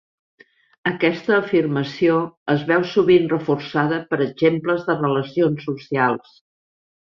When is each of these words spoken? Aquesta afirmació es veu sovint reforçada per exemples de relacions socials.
Aquesta 0.91 1.35
afirmació 1.39 2.15
es 2.55 2.63
veu 2.71 2.87
sovint 2.95 3.29
reforçada 3.35 4.01
per 4.15 4.21
exemples 4.27 4.89
de 4.91 4.99
relacions 5.05 5.71
socials. 5.71 6.37